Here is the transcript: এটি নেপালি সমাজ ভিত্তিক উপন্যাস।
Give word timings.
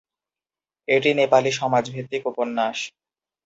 এটি 0.87 1.09
নেপালি 1.19 1.51
সমাজ 1.59 1.83
ভিত্তিক 1.95 2.23
উপন্যাস। 2.31 2.77